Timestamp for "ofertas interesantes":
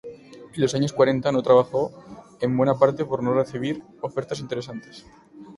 4.01-5.05